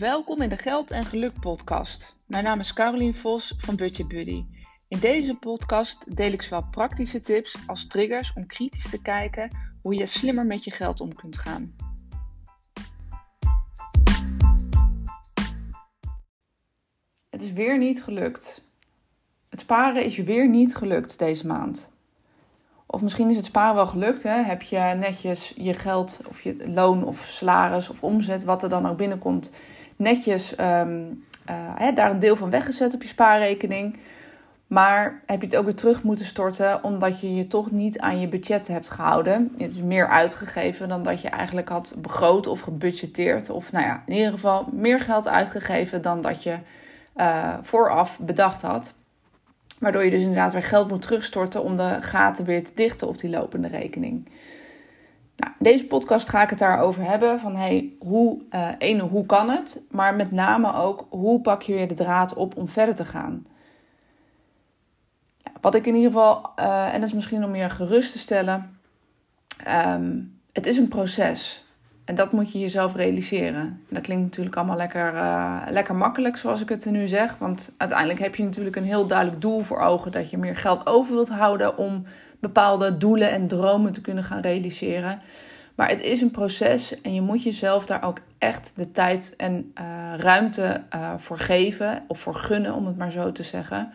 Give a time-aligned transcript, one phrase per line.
[0.00, 2.16] Welkom in de Geld en Geluk podcast.
[2.26, 4.44] Mijn naam is Carolien Vos van Budget Buddy.
[4.88, 9.50] In deze podcast deel ik zowel praktische tips als triggers om kritisch te kijken
[9.82, 11.74] hoe je slimmer met je geld om kunt gaan.
[17.30, 18.64] Het is weer niet gelukt.
[19.48, 21.90] Het sparen is je weer niet gelukt deze maand.
[22.86, 24.22] Of misschien is het sparen wel gelukt.
[24.22, 24.42] Hè?
[24.42, 28.86] Heb je netjes je geld of je loon of salaris of omzet, wat er dan
[28.86, 29.52] ook binnenkomt,
[30.00, 31.24] netjes um,
[31.80, 33.98] uh, daar een deel van weggezet op je spaarrekening.
[34.66, 38.20] Maar heb je het ook weer terug moeten storten omdat je je toch niet aan
[38.20, 39.52] je budget hebt gehouden.
[39.56, 43.50] Je hebt dus meer uitgegeven dan dat je eigenlijk had begroot of gebudgeteerd.
[43.50, 46.58] Of nou ja, in ieder geval meer geld uitgegeven dan dat je
[47.16, 48.94] uh, vooraf bedacht had.
[49.78, 53.18] Waardoor je dus inderdaad weer geld moet terugstorten om de gaten weer te dichten op
[53.18, 54.28] die lopende rekening.
[55.40, 57.40] Nou, deze podcast ga ik het daarover hebben.
[57.40, 59.82] Van hey, hoe, uh, ene, hoe kan het?
[59.90, 63.46] Maar met name ook, hoe pak je weer de draad op om verder te gaan?
[65.60, 68.78] wat ik in ieder geval, uh, en dat is misschien om je gerust te stellen.
[69.68, 71.64] Um, het is een proces.
[72.04, 73.60] En dat moet je jezelf realiseren.
[73.60, 77.38] En dat klinkt natuurlijk allemaal lekker, uh, lekker makkelijk, zoals ik het nu zeg.
[77.38, 80.86] Want uiteindelijk heb je natuurlijk een heel duidelijk doel voor ogen dat je meer geld
[80.86, 82.04] over wilt houden om
[82.40, 85.20] bepaalde doelen en dromen te kunnen gaan realiseren.
[85.74, 89.72] Maar het is een proces en je moet jezelf daar ook echt de tijd en
[89.80, 89.84] uh,
[90.16, 93.92] ruimte uh, voor geven, of voor gunnen, om het maar zo te zeggen.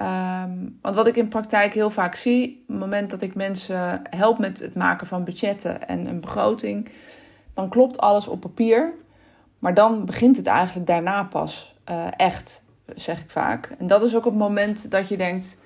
[0.00, 4.02] Um, want wat ik in praktijk heel vaak zie, op het moment dat ik mensen
[4.10, 6.88] help met het maken van budgetten en een begroting,
[7.54, 8.92] dan klopt alles op papier.
[9.58, 12.62] Maar dan begint het eigenlijk daarna pas uh, echt,
[12.94, 13.74] zeg ik vaak.
[13.78, 15.61] En dat is ook het moment dat je denkt: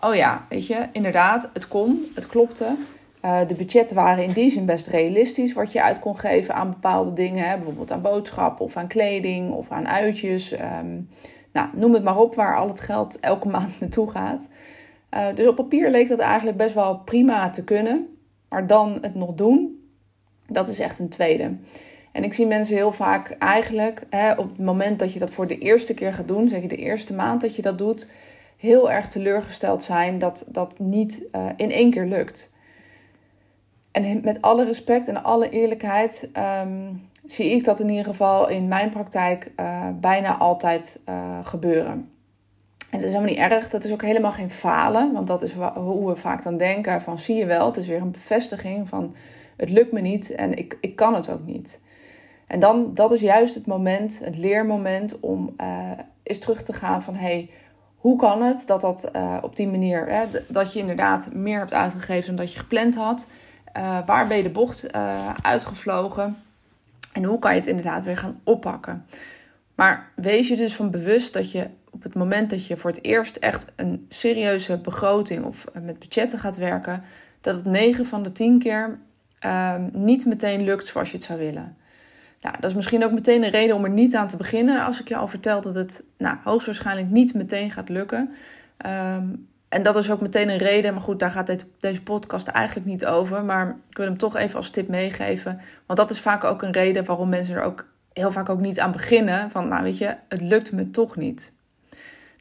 [0.00, 2.76] oh ja, weet je, inderdaad, het kon, het klopte.
[3.24, 6.70] Uh, de budgetten waren in die zin best realistisch, wat je uit kon geven aan
[6.70, 7.48] bepaalde dingen.
[7.48, 7.56] Hè?
[7.56, 10.52] Bijvoorbeeld aan boodschappen of aan kleding of aan uitjes.
[10.52, 11.08] Um,
[11.52, 14.48] nou, noem het maar op, waar al het geld elke maand naartoe gaat.
[15.14, 18.18] Uh, dus op papier leek dat eigenlijk best wel prima te kunnen.
[18.48, 19.82] Maar dan het nog doen,
[20.46, 21.56] dat is echt een tweede.
[22.12, 25.46] En ik zie mensen heel vaak eigenlijk hè, op het moment dat je dat voor
[25.46, 28.10] de eerste keer gaat doen, zeg je de eerste maand dat je dat doet,
[28.58, 32.50] heel erg teleurgesteld zijn dat dat niet uh, in één keer lukt.
[33.90, 36.30] En met alle respect en alle eerlijkheid
[36.62, 42.10] um, zie ik dat in ieder geval in mijn praktijk uh, bijna altijd uh, gebeuren.
[42.90, 43.70] En dat is helemaal niet erg.
[43.70, 45.12] Dat is ook helemaal geen falen.
[45.12, 47.66] Want dat is hoe we vaak dan denken van zie je wel.
[47.66, 49.14] Het is weer een bevestiging van
[49.56, 51.80] het lukt me niet en ik, ik kan het ook niet.
[52.46, 55.90] En dan, dat is juist het moment, het leermoment om uh,
[56.22, 57.14] eens terug te gaan van...
[57.14, 57.50] Hey,
[57.98, 61.72] hoe kan het dat dat uh, op die manier, hè, dat je inderdaad meer hebt
[61.72, 63.26] uitgegeven dan dat je gepland had?
[63.76, 64.92] Uh, waar ben je de bocht
[65.42, 66.36] uitgevlogen?
[67.12, 69.06] En hoe kan je het inderdaad weer gaan oppakken?
[69.74, 73.04] Maar wees je dus van bewust dat je op het moment dat je voor het
[73.04, 77.02] eerst echt een serieuze begroting of met budgetten gaat werken,
[77.40, 78.98] dat het 9 van de 10 keer
[79.46, 81.76] um, niet meteen lukt zoals je het zou willen.
[82.40, 85.00] Nou, dat is misschien ook meteen een reden om er niet aan te beginnen als
[85.00, 88.34] ik je al vertel dat het nou, hoogstwaarschijnlijk niet meteen gaat lukken.
[88.86, 92.86] Um, en dat is ook meteen een reden, maar goed, daar gaat deze podcast eigenlijk
[92.86, 93.44] niet over.
[93.44, 95.60] Maar ik wil hem toch even als tip meegeven.
[95.86, 98.80] Want dat is vaak ook een reden waarom mensen er ook heel vaak ook niet
[98.80, 99.50] aan beginnen.
[99.50, 101.52] Van, nou weet je, het lukt me toch niet.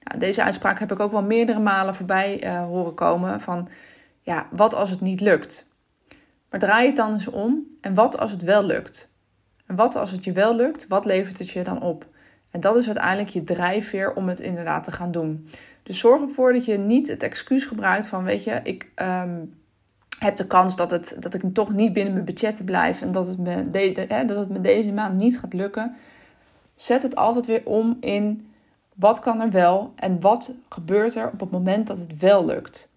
[0.04, 3.42] Nou, deze uitspraak heb ik ook wel meerdere malen voorbij uh, horen komen.
[3.42, 3.70] Van,
[4.22, 5.68] ja, wat als het niet lukt?
[6.50, 7.64] Maar draai het dan eens om.
[7.82, 9.07] En wat als het wel lukt?
[9.68, 10.88] En wat als het je wel lukt?
[10.88, 12.06] Wat levert het je dan op?
[12.52, 15.50] En dat is uiteindelijk je drijfveer om het inderdaad te gaan doen.
[15.84, 19.54] Dus zorg ervoor dat je niet het excuus gebruikt van, weet je, ik um,
[20.20, 23.28] heb de kans dat, het, dat ik toch niet binnen mijn budget blijf en dat
[23.28, 23.50] het, me
[24.08, 25.96] hè, dat het me deze maand niet gaat lukken.
[26.76, 28.52] Zet het altijd weer om in
[28.94, 32.90] wat kan er wel en wat gebeurt er op het moment dat het wel lukt.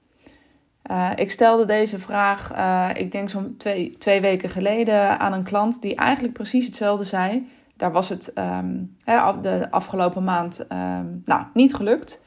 [0.90, 5.42] Uh, ik stelde deze vraag, uh, ik denk zo'n twee, twee weken geleden, aan een
[5.42, 7.48] klant die eigenlijk precies hetzelfde zei.
[7.76, 8.96] Daar was het um,
[9.42, 12.22] de afgelopen maand um, nou, niet gelukt.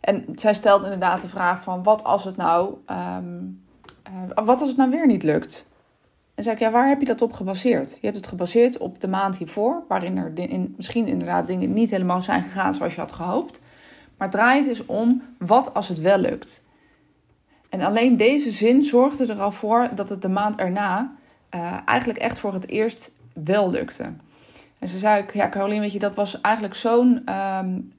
[0.00, 3.62] En zij stelt inderdaad de vraag van wat als het nou, um,
[4.08, 5.68] uh, wat als het nou weer niet lukt?
[6.34, 7.90] En zei ik, ja, waar heb je dat op gebaseerd?
[7.90, 10.32] Je hebt het gebaseerd op de maand hiervoor, waarin er
[10.76, 13.62] misschien inderdaad dingen niet helemaal zijn gegaan zoals je had gehoopt.
[14.16, 16.70] Maar draai het eens om, wat als het wel lukt?
[17.72, 21.12] En alleen deze zin zorgde er al voor dat het de maand erna
[21.54, 23.12] uh, eigenlijk echt voor het eerst
[23.44, 24.12] wel lukte.
[24.78, 27.92] En ze zei ik, ja Caroline, weet je, dat was eigenlijk zo'n, um,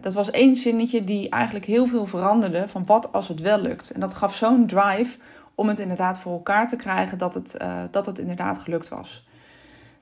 [0.00, 3.90] dat was één zinnetje die eigenlijk heel veel veranderde van wat als het wel lukt.
[3.90, 5.18] En dat gaf zo'n drive
[5.54, 9.26] om het inderdaad voor elkaar te krijgen dat het, uh, dat het inderdaad gelukt was.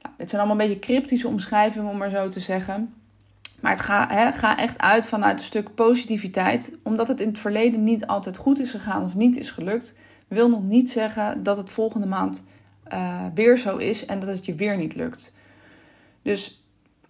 [0.02, 2.94] Nou, dit zijn allemaal een beetje cryptische omschrijvingen, om maar zo te zeggen.
[3.61, 6.76] Maar het gaat ga echt uit vanuit een stuk positiviteit.
[6.82, 9.99] Omdat het in het verleden niet altijd goed is gegaan of niet is gelukt,
[10.29, 12.44] wil nog niet zeggen dat het volgende maand
[12.93, 15.35] uh, weer zo is en dat het je weer niet lukt.
[16.23, 16.64] Dus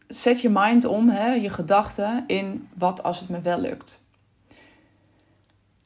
[0.07, 4.05] zet je mind om, je gedachten in wat als het me wel lukt.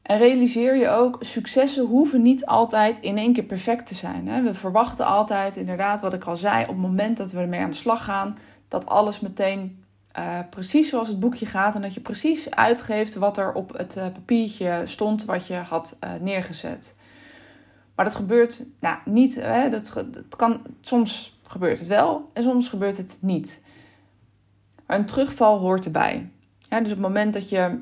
[0.02, 4.42] En realiseer je ook, successen hoeven niet altijd in één keer perfect te zijn.
[4.44, 7.70] We verwachten altijd, inderdaad, wat ik al zei, op het moment dat we ermee aan
[7.70, 9.79] de slag gaan, dat alles meteen
[10.18, 13.96] uh, precies zoals het boekje gaat en dat je precies uitgeeft wat er op het
[13.96, 16.94] uh, papiertje stond wat je had uh, neergezet.
[17.94, 19.34] Maar dat gebeurt nou, niet.
[19.34, 20.04] Hè, dat,
[20.36, 23.62] kan, soms gebeurt het wel en soms gebeurt het niet.
[24.86, 26.28] Een terugval hoort erbij.
[26.68, 27.78] dus op het moment dat je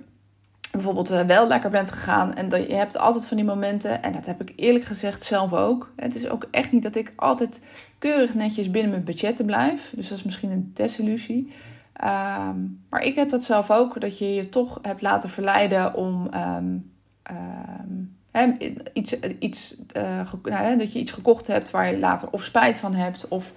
[0.72, 4.26] bijvoorbeeld wel lekker bent gegaan en dat je hebt altijd van die momenten, en dat
[4.26, 5.92] heb ik eerlijk gezegd zelf ook.
[5.96, 7.60] Het is ook echt niet dat ik altijd
[7.98, 9.92] keurig netjes binnen mijn budgetten blijf.
[9.94, 11.52] Dus dat is misschien een desillusie.
[11.98, 12.56] Ehm,
[12.88, 16.92] maar ik heb dat zelf ook, dat je je toch hebt laten verleiden om um,
[18.92, 23.28] iets, iets, uh, dat je iets gekocht hebt waar je later of spijt van hebt,
[23.28, 23.52] of,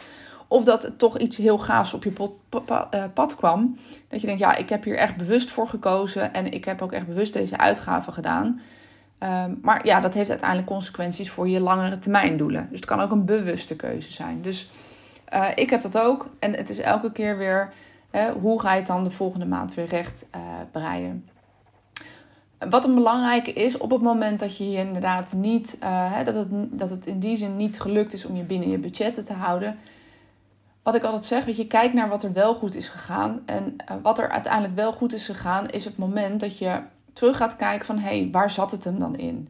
[0.47, 2.13] of dat het toch iets heel gaafs op je
[2.53, 3.77] uh, pad kwam.
[4.07, 6.91] Dat je denkt, ja, ik heb hier echt bewust voor gekozen en ik heb ook
[6.91, 8.61] echt bewust deze uitgaven gedaan.
[9.61, 12.67] Maar ja, dat heeft uiteindelijk consequenties voor je langere termijn doelen.
[12.69, 14.41] Dus het kan ook een bewuste keuze zijn.
[14.41, 14.69] Dus
[15.33, 16.29] uh, ik heb dat ook.
[16.39, 17.73] En het is elke keer weer
[18.41, 20.41] hoe ga je het dan de volgende maand weer recht uh,
[20.71, 21.29] breien?
[22.69, 26.47] Wat een belangrijke is, op het moment dat je je inderdaad niet, uh, dat, het,
[26.51, 29.79] dat het in die zin niet gelukt is om je binnen je budgetten te houden.
[30.83, 33.41] Wat ik altijd zeg, weet je, kijk naar wat er wel goed is gegaan.
[33.45, 36.79] En uh, wat er uiteindelijk wel goed is gegaan, is het moment dat je
[37.13, 39.49] terug gaat kijken van, hé, hey, waar zat het hem dan in?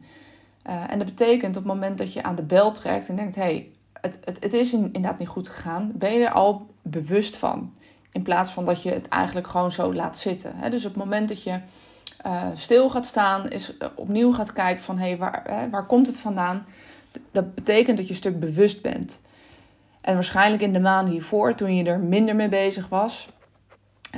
[0.62, 3.42] en dat betekent op het moment dat je aan de bel trekt en denkt, hé,
[3.42, 3.72] hey,
[4.02, 7.72] het, het, het is inderdaad niet goed gegaan, ben je er al bewust van.
[8.12, 10.70] In plaats van dat je het eigenlijk gewoon zo laat zitten.
[10.70, 11.58] Dus op het moment dat je
[12.26, 16.06] uh, stil gaat staan, is uh, opnieuw gaat kijken van hé, hey, waar, waar komt
[16.06, 16.66] het vandaan?
[17.30, 19.20] Dat betekent dat je een stuk bewust bent.
[20.00, 23.28] En waarschijnlijk in de maanden hiervoor, toen je er minder mee bezig was,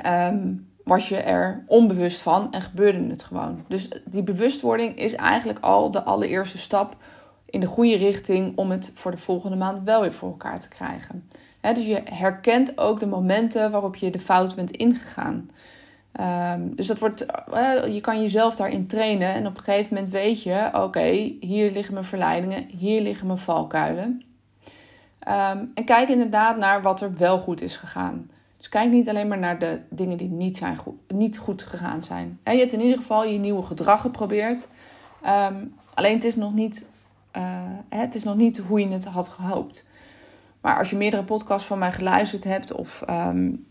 [0.07, 3.65] um, was je er onbewust van en gebeurde het gewoon.
[3.69, 6.97] Dus die bewustwording is eigenlijk al de allereerste stap
[7.47, 10.69] in de goede richting om het voor de volgende maand wel weer voor elkaar te
[10.69, 11.29] krijgen
[11.73, 15.51] dus je herkent ook de momenten waarop je de fout bent ingegaan.
[16.21, 17.27] Um, dus dat wordt,
[17.91, 21.95] je kan jezelf daarin trainen en op een gegeven moment weet je: oké, hier liggen
[21.95, 24.23] mijn verleidingen, hier liggen mijn valkuilen.
[25.29, 28.31] Um, en kijk inderdaad naar wat er wel goed is gegaan.
[28.57, 32.03] Dus kijk niet alleen maar naar de dingen die niet, zijn goed, niet goed gegaan
[32.03, 32.39] zijn.
[32.45, 34.69] Je hebt in ieder geval je nieuwe gedrag geprobeerd.
[35.27, 36.89] Um, alleen het is, nog niet,
[37.37, 37.43] uh,
[37.89, 39.89] het is nog niet hoe je het had gehoopt.
[40.65, 43.67] Maar als je meerdere podcasts van mij geluisterd hebt, of, um,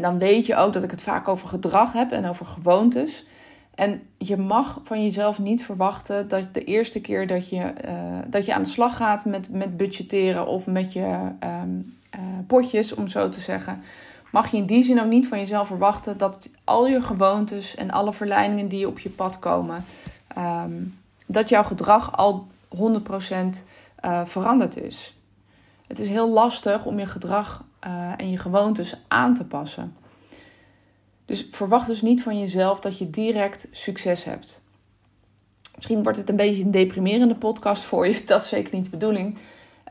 [0.00, 3.26] dan weet je ook dat ik het vaak over gedrag heb en over gewoontes.
[3.74, 8.44] En je mag van jezelf niet verwachten dat de eerste keer dat je, uh, dat
[8.44, 11.30] je aan de slag gaat met, met budgetteren of met je
[11.62, 13.82] um, uh, potjes, om zo te zeggen.
[14.30, 17.90] Mag je in die zin ook niet van jezelf verwachten dat al je gewoontes en
[17.90, 19.84] alle verleidingen die op je pad komen,
[20.38, 22.46] um, dat jouw gedrag al
[22.76, 22.78] 100%
[24.04, 25.14] uh, veranderd is.
[25.92, 29.96] Het is heel lastig om je gedrag uh, en je gewoontes aan te passen.
[31.24, 34.64] Dus verwacht dus niet van jezelf dat je direct succes hebt.
[35.74, 38.22] Misschien wordt het een beetje een deprimerende podcast voor je.
[38.26, 39.38] Dat is zeker niet de bedoeling.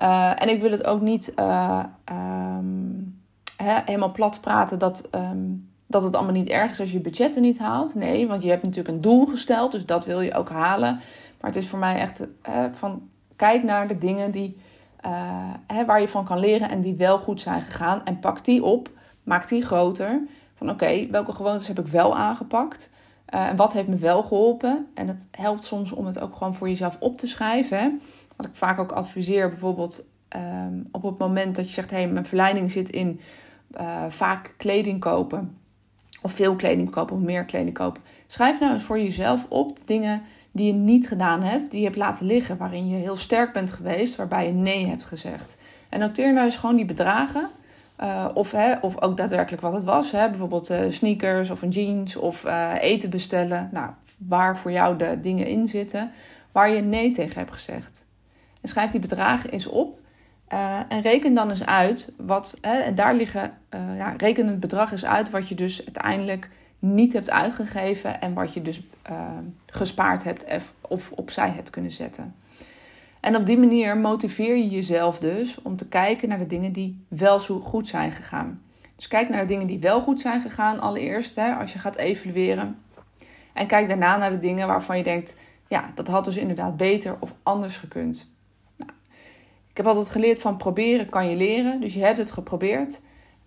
[0.02, 1.34] Uh, en ik wil het ook niet
[2.10, 3.22] um,
[3.56, 7.42] he, helemaal plat praten dat, um, dat het allemaal niet erg is als je budgetten
[7.42, 7.96] niet haalt.
[7.96, 11.00] Nee, want je hebt natuurlijk een doel gesteld, dus dat wil je ook halen.
[11.40, 12.28] Maar het is voor mij echt
[12.72, 14.61] van kijk naar de dingen die
[15.68, 18.06] hè, waar je van kan leren en die wel goed zijn gegaan.
[18.06, 18.90] En pak die op,
[19.24, 20.22] maak die groter.
[20.56, 22.90] Van oké, welke gewoontes heb ik wel aangepakt?
[23.34, 24.88] Uh, en wat heeft me wel geholpen?
[24.94, 27.78] En het helpt soms om het ook gewoon voor jezelf op te schrijven.
[27.78, 27.90] Hè?
[28.36, 32.08] Wat ik vaak ook adviseer, bijvoorbeeld um, op het moment dat je zegt: hé, hey,
[32.08, 33.20] mijn verleiding zit in
[33.80, 35.58] uh, vaak kleding kopen.
[36.22, 38.02] Of veel kleding kopen of meer kleding kopen.
[38.28, 41.86] Schrijf nou eens voor jezelf op de dingen die je niet gedaan hebt, die je
[41.86, 45.58] hebt laten liggen, waarin je heel sterk bent geweest, waarbij je nee hebt gezegd.
[45.90, 47.50] En noteer nou eens gewoon die bedragen.
[48.04, 50.12] Uh, of, hè, of ook daadwerkelijk wat het was.
[50.12, 50.30] Hè?
[50.30, 53.70] Bijvoorbeeld uh, sneakers of een jeans of uh, eten bestellen.
[53.72, 56.12] Nou, waar voor jou de dingen in zitten
[56.52, 58.08] waar je nee tegen hebt gezegd.
[58.62, 60.00] En schrijf die bedragen eens op.
[60.88, 63.54] en reken dan eens uit wat, hè, en daar liggen,
[63.96, 66.50] ja, reken het bedrag eens uit wat je dus uiteindelijk
[66.82, 69.28] niet hebt uitgegeven en wat je dus uh,
[69.66, 70.46] gespaard hebt
[70.82, 72.36] of opzij hebt kunnen zetten.
[73.20, 77.06] En op die manier motiveer je jezelf dus om te kijken naar de dingen die
[77.08, 78.62] wel zo goed zijn gegaan.
[78.96, 81.96] Dus kijk naar de dingen die wel goed zijn gegaan allereerst, hè, als je gaat
[81.96, 82.80] evalueren.
[83.54, 85.36] En kijk daarna naar de dingen waarvan je denkt,
[85.68, 88.36] ja, dat had dus inderdaad beter of anders gekund.
[88.76, 88.92] Nou,
[89.70, 91.82] ik heb altijd geleerd van proberen kan je leren.
[91.82, 93.02] Dus je hebt het geprobeerd.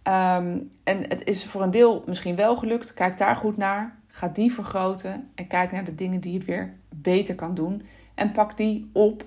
[0.04, 2.94] Ehm, en het is voor een deel misschien wel gelukt.
[2.94, 3.98] Kijk daar goed naar.
[4.08, 5.30] Ga die vergroten.
[5.34, 7.82] En kijk naar de dingen die je weer beter kan doen.
[8.14, 9.24] En pak die op.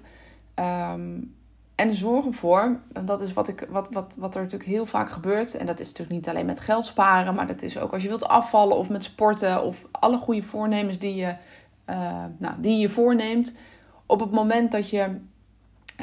[0.54, 1.20] Ehm,
[1.76, 5.12] en zorg ervoor, en dat is wat, ik, wat, wat, wat er natuurlijk heel vaak
[5.12, 5.56] gebeurt.
[5.56, 8.08] En dat is natuurlijk niet alleen met geld sparen, maar dat is ook als je
[8.08, 11.36] wilt afvallen of met sporten of alle goede voornemens die je,
[11.90, 13.58] uh, nou, die je voorneemt.
[14.06, 15.18] Op het moment dat, je,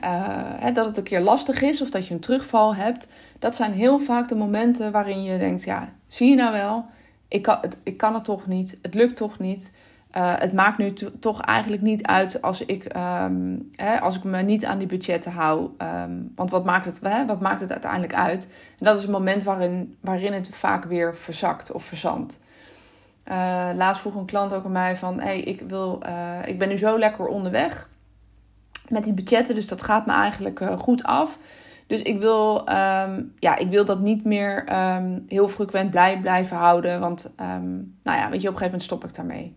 [0.03, 3.73] uh, dat het een keer lastig is of dat je een terugval hebt, dat zijn
[3.73, 6.87] heel vaak de momenten waarin je denkt: ja, zie je nou wel,
[7.29, 9.77] ik kan het, ik kan het toch niet, het lukt toch niet.
[10.17, 14.43] Uh, het maakt nu toch eigenlijk niet uit als ik, um, hè, als ik me
[14.43, 15.71] niet aan die budgetten hou.
[15.79, 18.49] Um, want wat maakt, het, hè, wat maakt het uiteindelijk uit?
[18.79, 22.41] En dat is het moment waarin, waarin het vaak weer verzakt of verzandt.
[23.29, 25.21] Uh, laatst vroeg een klant ook aan mij van...
[25.21, 26.03] Hey, ik, wil,
[26.45, 27.89] ik ben nu zo lekker onderweg
[28.89, 31.39] met die budgetten, dus dat gaat me eigenlijk goed af.
[31.87, 34.65] Dus ik wil, um, ja, ik wil dat niet meer
[35.29, 37.01] heel frequent blij, blijven houden.
[37.01, 37.33] Want
[38.03, 39.57] nou ja, weet je, op een gegeven moment stop ik daarmee.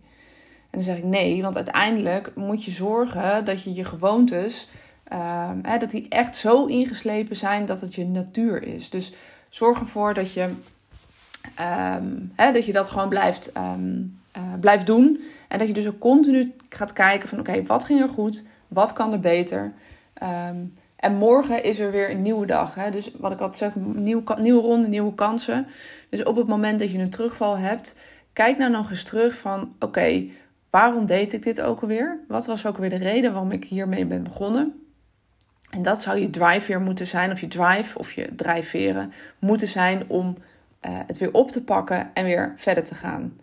[0.70, 4.68] En dan zeg ik nee, want uiteindelijk moet je zorgen dat je je gewoontes,
[5.62, 8.90] hè, dat die echt zo ingeslepen zijn dat het je natuur is.
[8.90, 9.12] Dus
[9.48, 10.48] zorg ervoor dat je,
[12.34, 13.72] hè, dat, je dat gewoon blijft, uh,
[14.60, 15.20] blijft doen.
[15.48, 18.46] En dat je dus ook continu gaat kijken van oké, wat ging er goed?
[18.68, 19.72] Wat kan er beter?
[20.96, 22.74] en morgen is er weer een nieuwe dag.
[22.74, 22.90] Hè?
[22.90, 25.66] Dus wat ik altijd zeg, nieuw, nieuwe ronde, nieuwe kansen.
[26.10, 27.98] Dus op het moment dat je een terugval hebt,
[28.32, 30.28] kijk nou nog eens terug van oké,
[30.70, 32.18] Waarom deed ik dit ook alweer?
[32.28, 34.82] Wat was ook weer de reden waarom ik hiermee ben begonnen?
[35.70, 39.68] En dat zou je drive weer moeten zijn, of je drive of je drijfveren moeten
[39.68, 40.36] zijn om
[40.86, 43.40] uh, het weer op te pakken en weer verder te gaan.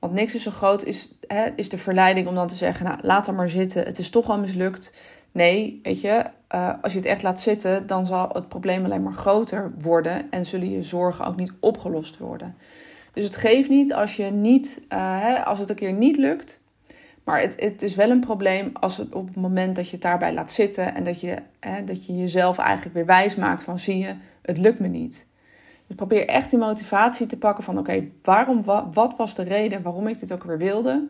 [0.00, 2.98] Want niks is zo groot, is, hè, is de verleiding om dan te zeggen: Nou,
[3.02, 4.94] laat er maar zitten, het is toch al mislukt.
[5.32, 9.02] Nee, weet je, uh, als je het echt laat zitten, dan zal het probleem alleen
[9.02, 12.56] maar groter worden en zullen je zorgen ook niet opgelost worden.
[13.12, 16.60] Dus het geeft niet als, je niet, uh, hè, als het een keer niet lukt.
[17.24, 20.02] Maar het, het is wel een probleem als het op het moment dat je het
[20.02, 23.78] daarbij laat zitten en dat je, hè, dat je jezelf eigenlijk weer wijs maakt van
[23.78, 25.28] zie je, het lukt me niet.
[25.90, 29.82] Dus probeer echt die motivatie te pakken van oké, waarom, wat, wat was de reden
[29.82, 31.08] waarom ik dit ook weer wilde?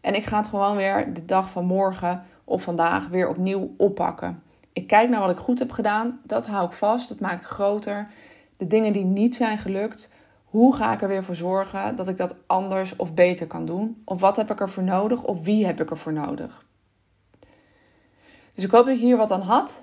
[0.00, 4.42] En ik ga het gewoon weer de dag van morgen of vandaag weer opnieuw oppakken.
[4.72, 7.46] Ik kijk naar wat ik goed heb gedaan, dat hou ik vast, dat maak ik
[7.46, 8.08] groter.
[8.56, 10.12] De dingen die niet zijn gelukt,
[10.44, 14.02] hoe ga ik er weer voor zorgen dat ik dat anders of beter kan doen?
[14.04, 15.24] Of wat heb ik ervoor nodig?
[15.24, 16.66] Of wie heb ik ervoor nodig?
[18.58, 19.80] Dus ik hoop dat je hier wat aan had.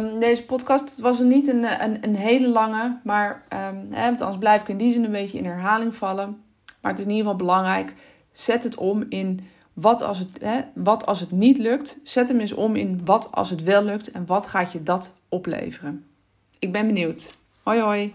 [0.00, 4.60] Um, deze podcast was niet een, een, een hele lange, maar um, hè, anders blijf
[4.60, 6.42] ik in die zin een beetje in herhaling vallen.
[6.80, 7.94] Maar het is in ieder geval belangrijk.
[8.32, 9.40] Zet het om in
[9.72, 12.00] wat als het, hè, wat als het niet lukt.
[12.04, 15.16] Zet hem eens om in wat als het wel lukt en wat gaat je dat
[15.28, 16.04] opleveren.
[16.58, 17.36] Ik ben benieuwd.
[17.62, 18.14] Hoi hoi.